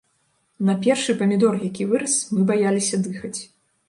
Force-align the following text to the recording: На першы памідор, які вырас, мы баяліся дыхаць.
На 0.69 0.75
першы 0.85 1.13
памідор, 1.19 1.57
які 1.69 1.87
вырас, 1.91 2.15
мы 2.39 2.47
баяліся 2.53 3.01
дыхаць. 3.09 3.35